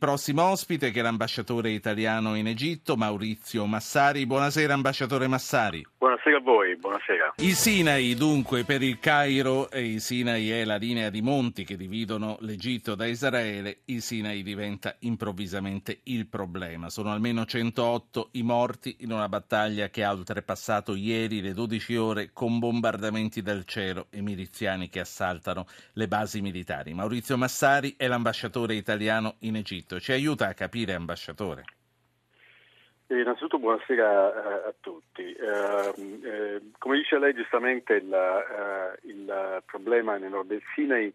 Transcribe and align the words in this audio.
Prossimo 0.00 0.44
ospite 0.44 0.92
che 0.92 1.00
è 1.00 1.02
l'ambasciatore 1.02 1.72
italiano 1.72 2.34
in 2.34 2.46
Egitto, 2.46 2.96
Maurizio 2.96 3.66
Massari. 3.66 4.24
Buonasera 4.24 4.72
ambasciatore 4.72 5.26
Massari. 5.26 5.86
Buonasera 5.98 6.09
a 6.28 6.40
voi, 6.40 6.76
buonasera. 6.76 7.34
Il 7.38 7.54
Sinai 7.54 8.14
dunque 8.14 8.64
per 8.64 8.82
il 8.82 8.98
Cairo, 8.98 9.70
e 9.70 9.86
il 9.86 10.00
Sinai 10.00 10.50
è 10.50 10.64
la 10.64 10.76
linea 10.76 11.08
di 11.08 11.22
monti 11.22 11.64
che 11.64 11.76
dividono 11.76 12.36
l'Egitto 12.40 12.94
da 12.94 13.06
Israele, 13.06 13.80
il 13.86 14.02
Sinai 14.02 14.42
diventa 14.42 14.94
improvvisamente 15.00 16.00
il 16.04 16.26
problema. 16.26 16.90
Sono 16.90 17.10
almeno 17.10 17.46
108 17.46 18.28
i 18.32 18.42
morti 18.42 18.96
in 19.00 19.12
una 19.12 19.28
battaglia 19.28 19.88
che 19.88 20.04
ha 20.04 20.12
oltrepassato 20.12 20.94
ieri 20.94 21.40
le 21.40 21.54
12 21.54 21.96
ore 21.96 22.30
con 22.32 22.58
bombardamenti 22.58 23.40
dal 23.40 23.64
cielo 23.64 24.06
e 24.10 24.20
miliziani 24.20 24.88
che 24.88 25.00
assaltano 25.00 25.66
le 25.94 26.06
basi 26.06 26.40
militari. 26.42 26.92
Maurizio 26.92 27.38
Massari 27.38 27.94
è 27.96 28.06
l'ambasciatore 28.06 28.74
italiano 28.74 29.36
in 29.40 29.56
Egitto. 29.56 29.98
Ci 29.98 30.12
aiuta 30.12 30.48
a 30.48 30.54
capire, 30.54 30.92
ambasciatore? 30.94 31.64
Eh, 33.10 33.22
innanzitutto 33.22 33.58
buonasera 33.58 34.62
eh, 34.64 34.68
a 34.68 34.74
tutti. 34.80 35.32
Eh, 35.32 35.94
eh, 36.22 36.60
come 36.78 36.98
dice 36.98 37.18
lei 37.18 37.34
giustamente 37.34 37.94
il, 37.94 38.12
eh, 38.12 39.08
il 39.08 39.62
problema 39.66 40.16
nel 40.16 40.30
nord 40.30 40.46
del 40.46 40.62
Sinai 40.74 41.12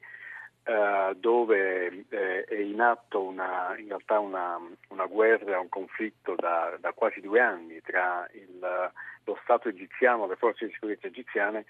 dove 1.17 2.05
è 2.09 2.55
in 2.55 2.81
atto 2.81 3.21
una, 3.21 3.75
in 3.77 3.87
realtà 3.87 4.17
una, 4.17 4.59
una, 4.87 5.05
guerra, 5.05 5.59
un 5.59 5.69
conflitto 5.69 6.33
da, 6.35 6.75
da 6.79 6.91
quasi 6.91 7.21
due 7.21 7.39
anni 7.39 7.79
tra 7.81 8.27
il, 8.31 8.91
lo 9.25 9.39
Stato 9.43 9.69
egiziano, 9.69 10.25
le 10.25 10.35
forze 10.35 10.65
di 10.65 10.73
sicurezza 10.73 11.05
egiziane 11.05 11.65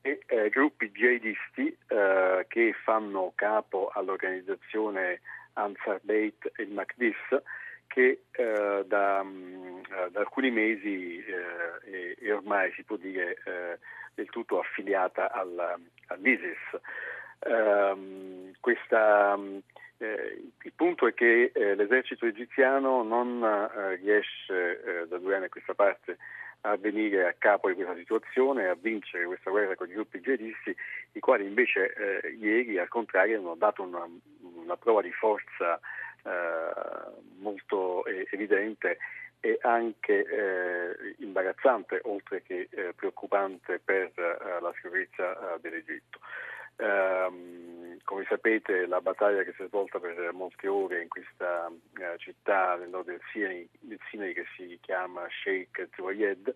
e 0.00 0.18
gruppi 0.48 0.90
jihadisti 0.90 1.76
che 2.46 2.74
fanno 2.82 3.32
capo 3.34 3.90
all'organizzazione 3.92 5.20
Ansar 5.52 6.00
Beit 6.00 6.50
e 6.56 6.62
il 6.62 6.72
Makdis 6.72 7.42
che 7.88 8.20
eh, 8.30 8.84
da, 8.86 9.24
mm, 9.90 10.06
da, 10.10 10.20
alcuni 10.20 10.50
mesi 10.50 11.24
eh, 11.24 12.16
e, 12.18 12.32
ormai 12.32 12.72
si 12.72 12.82
può 12.82 12.96
dire 12.96 13.38
eh, 13.44 13.78
del 14.14 14.28
tutto 14.30 14.58
affiliata 14.58 15.30
al, 15.30 15.80
all'ISIS. 16.06 16.80
Ehm, 17.40 18.52
questa, 18.60 19.38
eh, 19.98 20.42
il 20.62 20.72
punto 20.74 21.06
è 21.06 21.14
che 21.14 21.52
eh, 21.54 21.74
l'esercito 21.74 22.26
egiziano 22.26 23.02
non 23.02 23.42
eh, 23.42 23.96
riesce 23.96 25.06
da 25.08 25.18
due 25.18 25.36
anni 25.36 25.44
a 25.46 25.50
questa 25.50 25.74
parte 25.74 26.18
a 26.62 26.76
venire 26.76 27.26
a 27.26 27.34
capo 27.38 27.68
di 27.68 27.74
questa 27.74 27.94
situazione, 27.94 28.68
a 28.68 28.76
vincere 28.78 29.26
questa 29.26 29.50
guerra 29.50 29.76
con 29.76 29.88
i 29.88 29.94
gruppi 29.94 30.20
jihadisti, 30.20 30.74
i 31.12 31.20
quali 31.20 31.46
invece 31.46 31.92
eh, 31.94 32.30
ieri 32.30 32.78
al 32.78 32.88
contrario 32.88 33.38
hanno 33.38 33.54
dato 33.54 33.82
una, 33.82 34.04
una 34.40 34.76
prova 34.76 35.00
di 35.00 35.12
forza 35.12 35.78
eh, 36.24 36.70
molto 37.38 38.04
evidente 38.06 38.98
e 39.40 39.58
anche 39.62 40.24
eh, 40.24 41.14
imbarazzante 41.18 42.00
oltre 42.04 42.42
che 42.42 42.68
eh, 42.70 42.92
preoccupante 42.94 43.78
per 43.78 44.10
eh, 44.16 44.60
la 44.60 44.72
sicurezza 44.74 45.54
eh, 45.54 45.60
dell'Egitto. 45.60 46.18
Um, 46.80 47.98
come 48.04 48.24
sapete 48.28 48.86
la 48.86 49.00
battaglia 49.00 49.42
che 49.42 49.52
si 49.56 49.64
è 49.64 49.66
svolta 49.66 49.98
per 49.98 50.32
molte 50.32 50.68
ore 50.68 51.02
in 51.02 51.08
questa 51.08 51.66
uh, 51.66 52.16
città 52.18 52.76
nel 52.76 52.88
nord 52.88 53.06
del 53.06 53.20
Sinai, 53.32 53.68
del 53.80 53.98
Sinai 54.08 54.32
che 54.32 54.44
si 54.56 54.78
chiama 54.80 55.26
Sheikh 55.42 55.88
Zayed, 55.96 56.54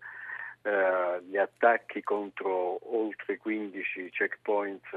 uh, 0.63 1.21
gli 1.25 1.37
attacchi 1.37 2.05
contro 2.05 2.79
oltre 2.97 3.37
15 3.37 4.11
checkpoints 4.11 4.89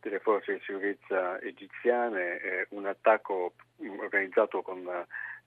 delle 0.00 0.20
forze 0.20 0.54
di 0.54 0.60
sicurezza 0.64 1.40
egiziane, 1.40 2.40
eh, 2.40 2.66
un 2.70 2.86
attacco 2.86 3.54
organizzato 3.98 4.62
con, 4.62 4.88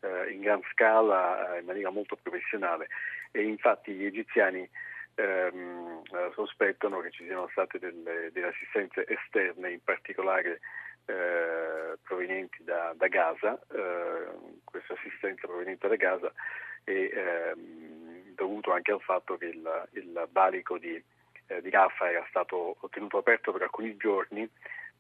uh, 0.03 0.29
in 0.29 0.41
gran 0.41 0.61
scala 0.71 1.57
in 1.59 1.65
maniera 1.65 1.89
molto 1.89 2.15
professionale. 2.21 2.87
E 3.31 3.41
infatti 3.43 3.93
gli 3.93 4.05
egiziani 4.05 4.69
ehm, 5.15 6.01
eh, 6.11 6.31
sospettano 6.33 6.99
che 6.99 7.11
ci 7.11 7.25
siano 7.25 7.47
state 7.51 7.79
delle, 7.79 8.29
delle 8.31 8.47
assistenze 8.47 9.05
esterne, 9.07 9.71
in 9.71 9.83
particolare 9.83 10.59
eh, 11.05 11.97
provenienti 12.01 12.63
da, 12.63 12.93
da 12.95 13.07
Gaza, 13.07 13.59
eh, 13.71 14.27
questa 14.63 14.93
assistenza 14.93 15.47
proveniente 15.47 15.87
da 15.87 15.95
Gaza 15.95 16.31
è 16.83 16.91
ehm, 16.91 18.33
dovuto 18.35 18.71
anche 18.71 18.91
al 18.91 19.01
fatto 19.01 19.37
che 19.37 19.45
il, 19.45 19.87
il 19.91 20.27
valico 20.31 20.77
di, 20.77 21.01
eh, 21.47 21.61
di 21.61 21.69
Rafah 21.69 22.11
era 22.11 22.25
stato 22.29 22.77
tenuto 22.89 23.17
aperto 23.17 23.51
per 23.51 23.63
alcuni 23.63 23.95
giorni 23.97 24.49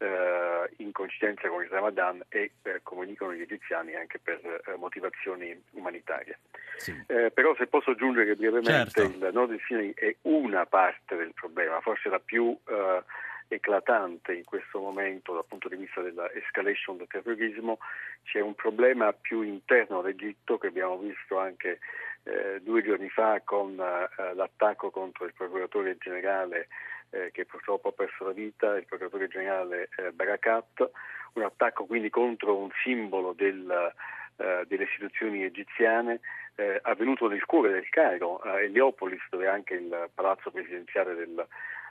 eh, 0.03 0.69
in 0.77 0.91
coincidenza 0.91 1.47
con 1.47 1.63
il 1.63 1.69
Ramadan 1.69 2.21
e 2.27 2.51
eh, 2.63 2.81
come 2.83 3.05
dicono 3.05 3.33
gli 3.33 3.41
egiziani 3.41 3.95
anche 3.95 4.19
per 4.19 4.39
eh, 4.43 4.75
motivazioni 4.75 5.57
umanitarie. 5.71 6.39
Sì. 6.75 6.91
Eh, 7.07 7.31
però 7.31 7.55
se 7.55 7.67
posso 7.67 7.91
aggiungere 7.91 8.35
brevemente, 8.35 8.91
certo. 8.91 9.01
il 9.03 9.29
nord 9.31 9.49
del 9.51 9.61
Sinai 9.65 9.93
è 9.95 10.15
una 10.23 10.65
parte 10.65 11.15
del 11.15 11.31
problema, 11.33 11.79
forse 11.79 12.09
la 12.09 12.19
più 12.19 12.57
eh, 12.67 13.03
eclatante 13.47 14.33
in 14.33 14.43
questo 14.43 14.79
momento 14.79 15.33
dal 15.33 15.45
punto 15.47 15.69
di 15.69 15.77
vista 15.77 16.01
dell'escalation 16.01 16.97
del 16.97 17.07
terrorismo, 17.07 17.79
c'è 18.23 18.41
un 18.41 18.55
problema 18.55 19.13
più 19.13 19.41
interno 19.41 19.99
all'Egitto 19.99 20.57
che 20.57 20.67
abbiamo 20.67 20.97
visto 20.97 21.39
anche 21.39 21.79
eh, 22.23 22.59
due 22.61 22.81
giorni 22.83 23.09
fa 23.09 23.41
con 23.43 23.79
eh, 23.79 24.33
l'attacco 24.33 24.89
contro 24.89 25.25
il 25.25 25.33
procuratore 25.33 25.97
generale 25.97 26.67
eh, 27.13 27.31
che 27.31 27.45
purtroppo 27.45 27.89
ha 27.89 27.91
perso 27.91 28.25
la 28.25 28.31
vita, 28.31 28.75
il 28.75 28.85
procuratore 28.85 29.27
generale 29.27 29.89
eh, 29.97 30.11
Barakat, 30.11 30.89
un 31.33 31.43
attacco 31.43 31.85
quindi 31.85 32.09
contro 32.09 32.57
un 32.57 32.69
simbolo 32.83 33.33
del, 33.33 33.93
eh, 34.37 34.65
delle 34.67 34.83
istituzioni 34.83 35.43
egiziane 35.43 36.19
eh, 36.55 36.79
avvenuto 36.81 37.27
nel 37.27 37.45
cuore 37.45 37.71
del 37.71 37.89
Cairo, 37.89 38.37
a 38.37 38.61
Eliopolis, 38.61 39.21
dove 39.29 39.45
è 39.45 39.49
anche 39.49 39.75
il 39.75 40.09
palazzo 40.13 40.51
presidenziale 40.51 41.13
del, 41.13 41.47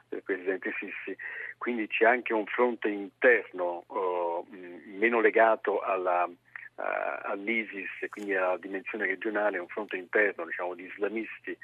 del 0.08 0.22
presidente 0.22 0.72
Sissi, 0.78 1.16
quindi 1.58 1.86
c'è 1.86 2.04
anche 2.04 2.32
un 2.32 2.46
fronte 2.46 2.88
interno 2.88 3.84
oh, 3.86 4.46
meno 4.50 5.20
legato 5.20 5.80
alla, 5.80 6.28
all'ISIS 6.74 7.90
e 8.00 8.08
quindi 8.08 8.34
alla 8.34 8.56
dimensione 8.56 9.06
regionale, 9.06 9.58
un 9.58 9.68
fronte 9.68 9.96
interno 9.96 10.44
diciamo, 10.44 10.74
di 10.74 10.84
islamisti 10.84 11.56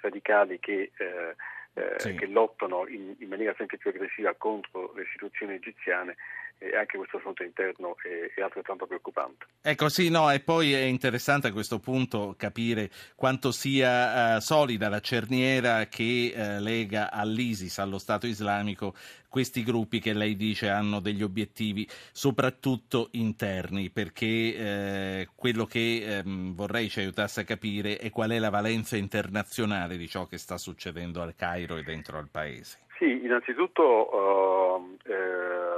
radicali 0.00 0.58
che 0.58 0.90
eh, 0.96 1.34
eh, 1.74 1.94
sì. 1.98 2.14
che 2.14 2.26
lottano 2.26 2.86
in, 2.86 3.14
in, 3.18 3.28
maniera 3.28 3.54
sempre 3.56 3.78
più 3.78 3.90
aggressiva 3.90 4.34
contro 4.34 4.92
le 4.94 5.02
istituzioni 5.02 5.54
egiziane 5.54 6.16
e 6.62 6.76
anche 6.76 6.96
questo 6.96 7.18
fronte 7.18 7.44
interno 7.44 7.96
è, 8.02 8.38
è, 8.38 8.42
altrettanto 8.42 8.86
preoccupante. 8.86 9.46
Ecco 9.60 9.88
sì, 9.88 10.08
no, 10.10 10.30
e 10.30 10.40
poi 10.40 10.72
è 10.72 10.82
interessante 10.82 11.48
a 11.48 11.52
questo 11.52 11.78
punto 11.78 12.34
capire 12.36 12.90
quanto 13.16 13.50
sia 13.50 14.36
uh, 14.36 14.40
solida 14.40 14.88
la 14.88 15.00
cerniera 15.00 15.86
che 15.86 16.32
uh, 16.34 16.62
lega 16.62 17.10
all'ISIS, 17.10 17.78
allo 17.78 17.98
Stato 17.98 18.26
islamico, 18.26 18.94
questi 19.32 19.62
gruppi 19.62 19.98
che 19.98 20.12
lei 20.12 20.36
dice 20.36 20.68
hanno 20.68 21.00
degli 21.00 21.22
obiettivi 21.22 21.88
soprattutto 22.12 23.08
interni, 23.12 23.88
perché 23.88 24.26
eh, 24.26 25.28
quello 25.34 25.64
che 25.64 26.18
eh, 26.18 26.22
vorrei 26.26 26.90
ci 26.90 27.00
aiutasse 27.00 27.40
a 27.40 27.44
capire 27.44 27.96
è 27.96 28.10
qual 28.10 28.28
è 28.32 28.38
la 28.38 28.50
valenza 28.50 28.98
internazionale 28.98 29.96
di 29.96 30.06
ciò 30.06 30.26
che 30.26 30.36
sta 30.36 30.58
succedendo 30.58 31.22
al 31.22 31.34
Cairo 31.34 31.78
e 31.78 31.82
dentro 31.82 32.18
al 32.18 32.28
paese. 32.30 32.80
Sì, 32.98 33.24
innanzitutto 33.24 33.82
uh, 33.82 34.96
eh, 35.10 35.71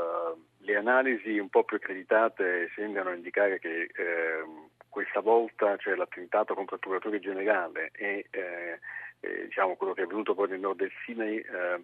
le 0.64 0.76
analisi 0.76 1.38
un 1.38 1.48
po' 1.48 1.64
più 1.64 1.76
accreditate 1.76 2.70
sembrano 2.74 3.12
indicare 3.12 3.58
che 3.58 3.82
eh, 3.94 4.44
questa 4.88 5.20
volta 5.20 5.76
cioè, 5.76 5.94
l'attentato 5.94 6.54
contro 6.54 6.74
il 6.74 6.80
procuratore 6.80 7.20
generale 7.20 7.90
e 7.92 8.26
eh, 8.30 8.78
eh, 9.20 9.44
diciamo, 9.46 9.76
quello 9.76 9.92
che 9.92 10.02
è 10.02 10.04
avvenuto 10.04 10.34
poi 10.34 10.48
nel 10.48 10.60
nord 10.60 10.78
del 10.78 10.92
Sinai 11.04 11.38
eh, 11.38 11.80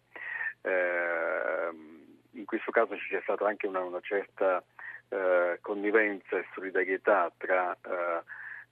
Ehm, 0.63 2.19
in 2.33 2.45
questo 2.45 2.71
caso 2.71 2.97
ci 2.97 3.07
sia 3.09 3.21
stata 3.23 3.47
anche 3.47 3.67
una, 3.67 3.81
una 3.81 4.01
certa 4.01 4.63
eh, 5.09 5.59
connivenza 5.61 6.37
e 6.39 6.47
solidarietà 6.55 7.33
tra 7.37 7.73
eh, 7.73 8.23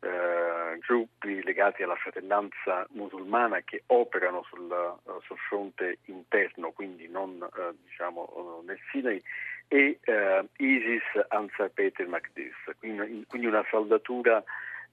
eh, 0.01 0.79
gruppi 0.87 1.43
legati 1.43 1.83
alla 1.83 1.97
fratellanza 1.97 2.87
musulmana 2.91 3.61
che 3.63 3.83
operano 3.87 4.45
sul, 4.45 4.97
sul 5.25 5.39
fronte 5.49 5.99
interno, 6.05 6.71
quindi 6.71 7.09
non 7.09 7.45
diciamo, 7.85 8.63
nel 8.65 8.79
Sinai, 8.93 9.21
e 9.69 9.99
uh, 10.07 10.49
ISIS, 10.57 11.03
Ansar 11.29 11.71
Peter 11.71 12.07
Makdis, 12.09 12.55
quindi, 12.79 13.25
quindi, 13.29 13.47
una 13.47 13.65
saldatura 13.71 14.43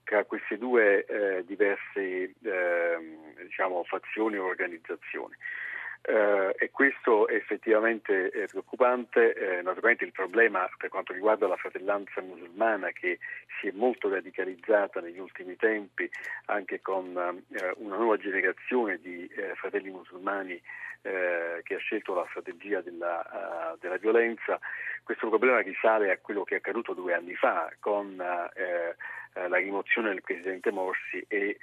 tra 0.04 0.24
queste 0.25 0.57
due 0.57 1.06
diverse 1.45 2.33
ehm, 2.44 3.44
diciamo, 3.44 3.83
fazioni 3.86 4.38
o 4.38 4.45
organizzazioni. 4.45 5.36
Eh, 6.07 6.56
e 6.57 6.69
questo 6.69 7.28
è 7.28 7.34
effettivamente 7.34 8.30
è 8.30 8.46
preoccupante. 8.48 9.34
Eh, 9.34 9.62
naturalmente 9.63 10.06
il 10.06 10.12
problema 10.12 10.69
per 10.78 10.90
quanto 10.90 11.13
riguarda 11.13 11.48
la 11.48 11.57
fratellanza 11.57 12.22
musulmana 12.22 12.92
che 12.92 13.19
si 13.60 13.68
è 13.68 13.72
molto 13.74 14.10
radicalizzata 14.10 15.00
negli 15.00 15.19
ultimi 15.19 15.56
tempi 15.56 16.10
anche 16.46 16.81
con 16.81 17.16
eh, 17.16 17.74
una 17.78 17.98
nuova 17.98 18.18
generazione 18.18 19.00
di 19.02 19.28
eh, 19.28 19.56
fratelli 19.56 19.90
musulmani 19.90 20.62
eh, 21.02 21.62
che 21.63 21.75
ha 21.75 21.80
scelto 21.80 22.13
la 22.13 22.25
strategia 22.30 22.81
della, 22.81 23.74
uh, 23.74 23.78
della, 23.80 23.98
violenza. 23.98 24.60
Questo 25.04 25.30
problema 25.30 25.60
risale 25.60 26.12
a 26.12 26.18
quello 26.18 26.44
che 26.44 26.56
è 26.56 26.58
accaduto 26.58 26.94
due 26.94 27.13
anni 27.13 27.36
fa 27.36 27.72
con 27.80 28.16
la 28.16 29.58
rimozione 29.58 30.10
del 30.10 30.24
presidente 30.24 30.72
Morsi 30.72 31.24
e, 31.28 31.60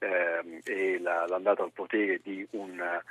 ehm, 0.00 0.60
e 0.64 0.98
la, 0.98 1.26
l'andata 1.26 1.62
al 1.62 1.72
potere 1.72 2.20
di 2.22 2.46
un 2.50 2.78
eh, 2.78 3.02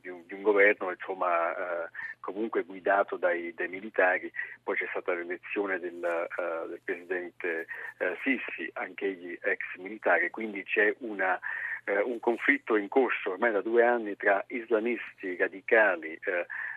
di, 0.00 0.08
un, 0.08 0.22
di, 0.26 0.34
un, 0.34 0.42
governo 0.42 0.90
insomma, 0.90 1.54
eh, 1.54 1.88
comunque 2.20 2.62
guidato 2.62 3.16
dai, 3.16 3.52
dai, 3.54 3.68
militari, 3.68 4.30
poi 4.62 4.76
c'è 4.76 4.86
stata 4.90 5.14
l'elezione 5.14 5.78
del, 5.78 5.94
uh, 5.94 6.68
del 6.68 6.80
presidente 6.82 7.66
uh, 7.98 8.14
Sissi, 8.22 8.70
anche 8.74 9.06
egli 9.06 9.38
ex 9.42 9.60
militare, 9.78 10.30
quindi 10.30 10.62
c'è 10.64 10.94
una, 10.98 11.38
uh, 11.86 12.08
un 12.08 12.20
conflitto 12.20 12.76
in 12.76 12.88
corso 12.88 13.32
ormai 13.32 13.52
da 13.52 13.60
due 13.60 13.84
anni 13.84 14.16
tra 14.16 14.42
islamisti 14.48 15.36
radicali, 15.36 16.18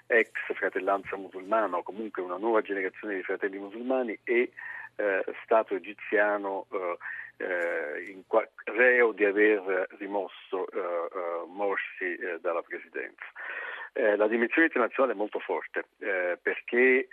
ex 0.07 0.31
fratellanza 0.53 1.17
musulmana 1.17 1.77
o 1.77 1.83
comunque 1.83 2.21
una 2.21 2.38
nuova 2.38 2.61
generazione 2.61 3.15
di 3.15 3.23
fratelli 3.23 3.57
musulmani 3.57 4.17
e 4.23 4.51
Stato 5.44 5.75
egiziano 5.75 6.65
eh, 7.38 8.23
qua- 8.25 8.47
reo 8.65 9.11
di 9.11 9.23
aver 9.23 9.88
rimosso 9.99 10.33
eh, 10.41 10.56
eh 10.56 10.56
Morsi 12.07 12.15
eh, 12.15 12.39
dalla 12.39 12.62
presidenza. 12.62 13.25
Eh, 13.94 14.15
la 14.15 14.27
dimensione 14.27 14.68
internazionale 14.68 15.13
è 15.13 15.18
molto 15.18 15.39
forte 15.39 15.86
perché 15.98 17.07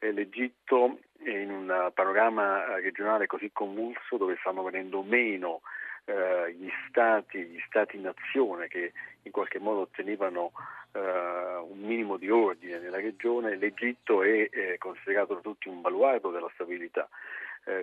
l'Egitto 0.00 0.98
in 1.24 1.50
un 1.50 1.90
panorama 1.94 2.74
regionale 2.76 3.26
così 3.26 3.50
convulso 3.52 4.18
dove 4.18 4.36
stanno 4.40 4.62
venendo 4.62 5.02
meno 5.02 5.62
gli 6.04 6.68
stati, 6.88 7.38
gli 7.38 7.62
stati 7.66 7.98
nazione 7.98 8.68
che 8.68 8.92
in 9.22 9.32
qualche 9.32 9.58
modo 9.58 9.80
ottenevano 9.80 10.52
un 10.92 11.78
minimo 11.78 12.18
di 12.18 12.28
ordine 12.28 12.78
nella 12.78 13.00
regione, 13.00 13.56
l'Egitto 13.56 14.22
è 14.22 14.76
considerato 14.76 15.34
da 15.34 15.40
tutti 15.40 15.68
un 15.68 15.80
baluardo 15.80 16.30
della 16.30 16.50
stabilità. 16.52 17.08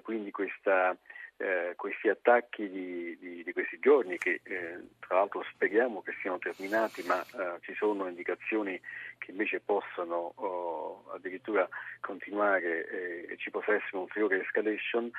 quindi 0.04 0.30
questa 0.30 0.96
eh, 1.42 1.74
questi 1.76 2.08
attacchi 2.08 2.70
di, 2.70 3.18
di, 3.20 3.44
di, 3.44 3.54
questi 3.54 3.80
giorni, 3.80 4.18
che 4.18 4.42
eh, 4.44 4.78
tra 5.00 5.18
l'altro 5.18 5.44
speriamo 5.52 6.02
che 6.02 6.14
siano 6.22 6.38
terminati, 6.38 7.02
ma 7.04 7.20
eh, 7.22 7.60
ci 7.62 7.74
sono 7.74 8.08
indicazioni 8.08 8.80
che 9.18 9.32
invece 9.32 9.60
possano 9.60 10.34
oh, 10.36 11.12
addirittura 11.12 11.68
continuare 12.00 12.88
eh, 12.88 13.34
e 13.34 13.38
ci 13.38 13.50
possa 13.50 13.74
essere 13.74 13.98
un 13.98 14.02
ulteriore 14.04 14.42
escalation, 14.42 15.10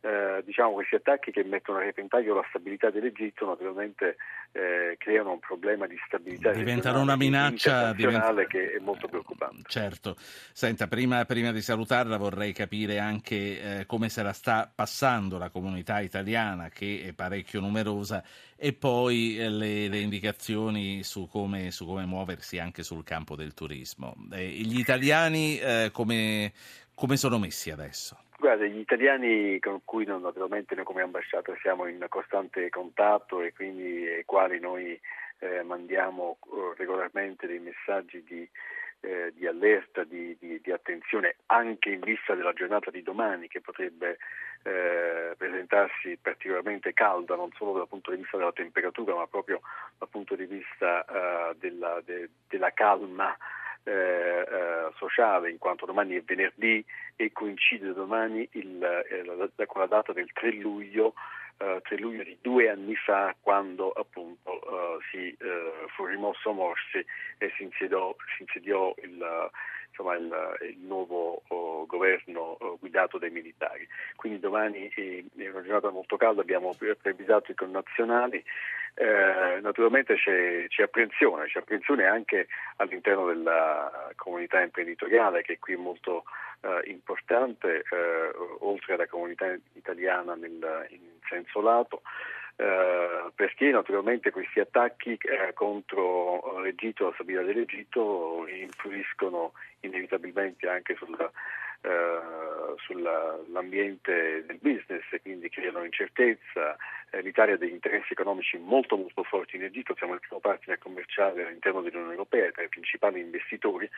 eh, 0.00 0.42
diciamo, 0.44 0.72
questi 0.72 0.94
attacchi 0.94 1.30
che 1.30 1.44
mettono 1.44 1.78
a 1.78 1.82
repentaglio 1.82 2.34
la 2.34 2.44
stabilità 2.48 2.90
dell'Egitto 2.90 3.46
naturalmente 3.46 4.16
eh, 4.52 4.96
creano 4.98 5.32
un 5.32 5.38
problema 5.38 5.86
di 5.86 5.96
stabilità 6.06 6.52
diventano 6.52 7.00
una 7.00 7.16
minaccia 7.16 7.92
diventa... 7.92 8.32
che 8.46 8.72
è 8.72 8.78
molto 8.78 9.08
preoccupante. 9.08 9.62
Certo, 9.66 10.16
senta, 10.52 10.86
prima, 10.86 11.24
prima 11.24 11.52
di 11.52 11.60
salutarla 11.60 12.16
vorrei 12.16 12.52
capire 12.52 12.98
anche 12.98 13.80
eh, 13.80 13.86
come 13.86 14.08
se 14.08 14.22
la 14.22 14.32
sta 14.32 14.70
passando 14.72 15.38
la 15.38 15.50
comunità 15.50 16.00
italiana 16.00 16.68
che 16.68 17.04
è 17.06 17.12
parecchio 17.12 17.60
numerosa 17.60 18.22
e 18.56 18.72
poi 18.74 19.38
eh, 19.38 19.48
le, 19.48 19.88
le, 19.88 19.98
indicazioni 19.98 21.02
su 21.02 21.26
come, 21.26 21.70
su 21.70 21.86
come, 21.86 22.04
muoversi 22.04 22.58
anche 22.58 22.82
sul 22.82 23.04
campo 23.04 23.34
del 23.34 23.54
turismo. 23.54 24.14
Eh, 24.32 24.48
gli 24.48 24.78
italiani 24.78 25.58
eh, 25.58 25.90
come, 25.92 26.52
come 27.00 27.16
sono 27.16 27.38
messi 27.38 27.70
adesso? 27.70 28.18
Guarda, 28.38 28.66
gli 28.66 28.78
italiani 28.78 29.58
con 29.58 29.80
cui 29.86 30.04
naturalmente 30.04 30.74
noi 30.74 30.84
come 30.84 31.00
ambasciata 31.00 31.56
siamo 31.62 31.86
in 31.86 32.04
costante 32.10 32.68
contatto 32.68 33.40
e 33.40 33.54
quindi 33.54 34.06
ai 34.06 34.26
quali 34.26 34.60
noi 34.60 35.00
eh, 35.38 35.62
mandiamo 35.62 36.36
eh, 36.44 36.74
regolarmente 36.76 37.46
dei 37.46 37.58
messaggi 37.58 38.22
di, 38.22 38.46
eh, 39.00 39.32
di 39.34 39.46
allerta, 39.46 40.04
di, 40.04 40.36
di, 40.38 40.60
di, 40.62 40.70
attenzione 40.70 41.36
anche 41.46 41.88
in 41.88 42.00
vista 42.00 42.34
della 42.34 42.52
giornata 42.52 42.90
di 42.90 43.02
domani 43.02 43.48
che 43.48 43.62
potrebbe 43.62 44.18
eh, 44.64 45.34
presentarsi 45.38 46.18
particolarmente 46.20 46.92
calda 46.92 47.34
non 47.34 47.48
solo 47.56 47.78
dal 47.78 47.88
punto 47.88 48.10
di 48.10 48.18
vista 48.18 48.36
della 48.36 48.52
temperatura 48.52 49.14
ma 49.14 49.26
proprio 49.26 49.62
dal 49.96 50.10
punto 50.10 50.34
di 50.34 50.44
vista 50.44 51.02
eh, 51.06 51.56
della, 51.58 52.02
de, 52.04 52.28
della 52.46 52.74
calma 52.74 53.34
eh, 53.84 53.92
eh, 53.92 54.92
sociale, 54.96 55.50
in 55.50 55.58
quanto 55.58 55.86
domani 55.86 56.16
è 56.16 56.22
venerdì 56.22 56.84
e 57.16 57.32
coincide 57.32 57.92
domani 57.92 58.48
il, 58.52 58.82
eh, 58.82 59.24
la, 59.24 59.66
con 59.66 59.80
la 59.80 59.86
data 59.86 60.12
del 60.12 60.30
3 60.32 60.52
luglio, 60.52 61.14
3 61.60 61.82
eh, 61.88 61.98
luglio 61.98 62.22
di 62.22 62.38
due 62.40 62.70
anni 62.70 62.96
fa, 62.96 63.34
quando 63.38 63.90
appunto 63.90 64.52
eh, 64.52 64.98
si 65.10 65.36
fu 65.94 66.06
rimosso 66.06 66.52
Morsi 66.52 67.04
e 67.36 67.52
si 67.56 67.64
insediò, 67.64 68.14
si 68.36 68.42
insediò 68.42 68.94
il, 69.02 69.50
insomma, 69.88 70.14
il, 70.14 70.70
il, 70.70 70.78
nuovo 70.78 71.42
oh, 71.48 71.84
governo 71.84 72.56
oh, 72.58 72.78
guidato 72.78 73.18
dai 73.18 73.30
militari. 73.30 73.86
Quindi 74.16 74.40
domani 74.40 74.88
è, 74.88 75.22
è 75.36 75.48
una 75.48 75.62
giornata 75.62 75.90
molto 75.90 76.16
calda, 76.16 76.40
abbiamo 76.40 76.74
previsato 77.02 77.50
i 77.50 77.54
connazionali. 77.54 78.42
Eh, 78.94 79.60
naturalmente 79.60 80.14
c'è, 80.14 80.66
c'è, 80.68 80.82
apprensione, 80.84 81.46
c'è 81.46 81.60
apprensione 81.60 82.06
anche 82.06 82.48
all'interno 82.76 83.26
della 83.26 84.10
comunità 84.16 84.60
imprenditoriale 84.60 85.42
che 85.42 85.58
qui 85.58 85.74
è 85.74 85.76
molto 85.76 86.24
eh, 86.62 86.90
importante, 86.90 87.78
eh, 87.90 88.30
oltre 88.60 88.94
alla 88.94 89.06
comunità 89.06 89.46
italiana 89.74 90.34
nel, 90.34 90.86
in 90.90 91.00
senso 91.28 91.60
lato. 91.60 92.02
Eh, 92.56 93.30
perché 93.34 93.70
naturalmente 93.70 94.30
questi 94.30 94.60
attacchi 94.60 95.16
eh, 95.22 95.54
contro 95.54 96.60
l'Egitto, 96.60 97.06
la 97.06 97.12
stabilità 97.14 97.42
dell'Egitto, 97.44 98.46
influiscono 98.48 99.52
inevitabilmente 99.80 100.68
anche 100.68 100.94
sulla, 100.96 101.30
eh, 101.80 102.74
sull'ambiente 102.76 104.44
del 104.44 104.58
business 104.60 105.04
e 105.10 105.22
quindi 105.22 105.48
creano 105.48 105.84
incertezza. 105.84 106.76
Eh, 107.10 107.22
L'Italia 107.22 107.54
ha 107.54 107.56
degli 107.56 107.72
interessi 107.72 108.12
economici 108.12 108.58
molto 108.58 108.96
molto 108.98 109.22
forti 109.22 109.56
in 109.56 109.64
Egitto, 109.64 109.94
siamo 109.96 110.12
il 110.12 110.20
primo 110.20 110.40
partner 110.40 110.76
commerciale 110.76 111.46
all'interno 111.46 111.80
dell'Unione 111.80 112.12
Europea, 112.12 112.50
tra 112.50 112.62
i 112.62 112.68
principali 112.68 113.20
investitori. 113.20 113.88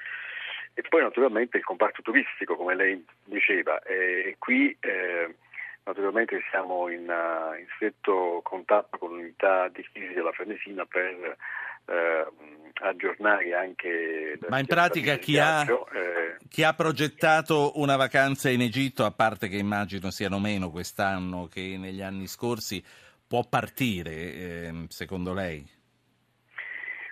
E 0.74 0.82
poi 0.88 1.02
naturalmente 1.02 1.58
il 1.58 1.64
comparto 1.64 2.02
turistico, 2.02 2.56
come 2.56 2.74
lei 2.74 3.04
diceva, 3.24 3.80
e 3.82 4.36
qui 4.38 4.74
eh, 4.80 5.34
naturalmente 5.84 6.40
siamo 6.50 6.88
in, 6.88 7.08
uh, 7.08 7.58
in, 7.58 7.66
stretto 7.74 8.40
contatto 8.42 8.96
con 8.98 9.10
l'unità 9.10 9.68
di 9.68 9.86
crisi 9.92 10.14
della 10.14 10.32
Farnesina 10.32 10.86
per 10.86 11.36
eh, 11.86 12.26
aggiornare 12.74 13.54
anche... 13.54 14.38
Ma 14.48 14.58
in 14.58 14.66
pratica 14.66 15.16
chi 15.16 15.38
ha, 15.38 15.62
eh... 15.62 16.36
chi 16.48 16.62
ha, 16.62 16.72
progettato 16.72 17.72
una 17.76 17.96
vacanza 17.96 18.48
in 18.48 18.60
Egitto, 18.60 19.04
a 19.04 19.10
parte 19.10 19.48
che 19.48 19.56
immagino 19.56 20.10
siano 20.10 20.38
meno 20.38 20.70
quest'anno 20.70 21.48
che 21.48 21.76
negli 21.78 22.02
anni 22.02 22.26
scorsi, 22.26 22.82
può 23.26 23.44
partire 23.48 24.10
eh, 24.12 24.72
secondo 24.88 25.32
lei? 25.32 25.64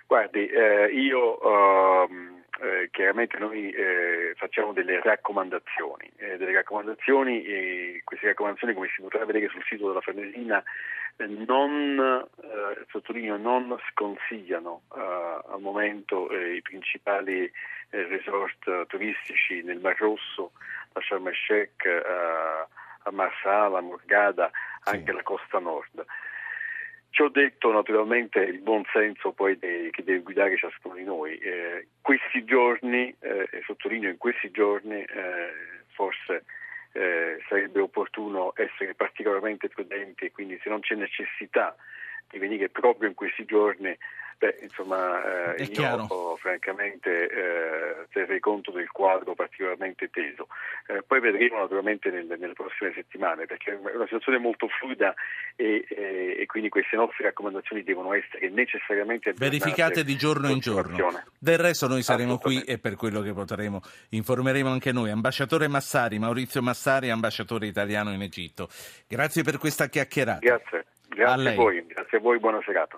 Guardi, 0.07 0.45
eh, 0.45 0.87
io 0.93 1.39
ehm, 1.41 2.30
eh, 2.61 2.89
chiaramente 2.91 3.37
noi 3.39 3.71
eh, 3.71 4.33
facciamo 4.35 4.71
delle 4.71 5.01
raccomandazioni, 5.01 6.11
eh, 6.17 6.37
delle 6.37 6.53
raccomandazioni 6.53 7.43
e 7.43 8.01
queste 8.03 8.27
raccomandazioni 8.27 8.75
come 8.75 8.87
si 8.95 9.01
potrà 9.01 9.25
vedere 9.25 9.49
sul 9.49 9.63
sito 9.63 9.87
della 9.87 10.01
Farnesina 10.01 10.63
eh, 11.17 11.25
non, 11.25 11.97
eh, 11.99 12.85
sottolineo, 12.89 13.37
non 13.37 13.75
sconsigliano 13.89 14.83
al 14.89 15.59
momento 15.59 16.31
i 16.31 16.61
principali 16.61 17.51
resort 17.89 18.85
turistici 18.87 19.63
nel 19.63 19.79
Mar 19.79 19.97
Rosso, 19.97 20.51
da 20.93 21.01
Sharm 21.01 21.27
el 21.27 21.35
Sheikh 21.35 21.85
a 21.85 23.11
Marsala, 23.11 23.79
a 23.79 23.81
Morgada, 23.81 24.51
anche 24.83 25.11
sì. 25.11 25.15
la 25.15 25.23
costa 25.23 25.59
nord. 25.59 26.05
Ci 27.11 27.21
ho 27.21 27.29
detto 27.29 27.71
naturalmente 27.71 28.39
il 28.39 28.59
buon 28.59 28.83
senso 28.91 29.31
poi 29.31 29.57
de, 29.59 29.89
che 29.91 30.03
deve 30.03 30.19
guidare 30.19 30.57
ciascuno 30.57 30.95
di 30.95 31.03
noi. 31.03 31.37
Eh, 31.37 31.87
questi 32.01 32.43
giorni, 32.43 33.13
eh, 33.19 33.47
e 33.51 33.61
sottolineo 33.65 34.09
in 34.09 34.17
questi 34.17 34.49
giorni, 34.49 35.01
eh, 35.01 35.53
forse 35.89 36.45
eh, 36.93 37.41
sarebbe 37.47 37.79
opportuno 37.79 38.53
essere 38.55 38.93
particolarmente 38.95 39.69
prudenti 39.69 40.31
quindi 40.31 40.59
se 40.61 40.69
non 40.69 40.81
c'è 40.81 40.95
necessità 40.95 41.75
di 42.29 42.37
venire 42.37 42.69
proprio 42.69 43.07
in 43.07 43.15
questi 43.15 43.45
giorni 43.45 43.95
Beh, 44.41 44.57
insomma, 44.63 45.53
eh, 45.53 45.65
io 45.65 45.69
chiaro. 45.69 46.35
francamente 46.37 47.29
eh, 47.29 48.07
terrei 48.11 48.39
conto 48.39 48.71
del 48.71 48.89
quadro 48.89 49.35
particolarmente 49.35 50.09
teso. 50.09 50.47
Eh, 50.87 51.03
poi 51.05 51.19
vedremo 51.19 51.59
naturalmente 51.59 52.09
nelle, 52.09 52.37
nelle, 52.37 52.53
prossime 52.53 52.91
settimane, 52.95 53.45
perché 53.45 53.73
è 53.73 53.95
una 53.95 54.05
situazione 54.05 54.39
molto 54.39 54.67
fluida 54.67 55.13
e, 55.55 55.85
e, 55.87 56.37
e, 56.39 56.45
quindi 56.47 56.69
queste 56.69 56.95
nostre 56.95 57.25
raccomandazioni 57.25 57.83
devono 57.83 58.15
essere 58.15 58.49
necessariamente 58.49 59.31
verificate 59.37 60.03
di 60.03 60.15
giorno 60.15 60.49
in 60.49 60.57
giorno. 60.57 60.97
Del 61.37 61.59
resto 61.59 61.87
noi 61.87 62.01
saremo 62.01 62.39
qui 62.39 62.63
e 62.63 62.79
per 62.79 62.95
quello 62.95 63.21
che 63.21 63.33
potremo 63.33 63.81
informeremo 64.09 64.71
anche 64.71 64.91
noi. 64.91 65.11
Ambasciatore 65.11 65.67
Massari, 65.67 66.17
Maurizio 66.17 66.63
Massari, 66.63 67.11
ambasciatore 67.11 67.67
italiano 67.67 68.11
in 68.11 68.23
Egitto. 68.23 68.69
Grazie 69.07 69.43
per 69.43 69.59
questa 69.59 69.85
chiacchierata. 69.85 70.39
Grazie. 70.39 70.85
Grazie 71.13 71.49
a, 71.49 71.51
a 71.51 71.55
voi, 71.55 71.85
grazie 71.85 72.17
a 72.17 72.21
voi, 72.21 72.39
buona 72.39 72.61
serata. 72.63 72.97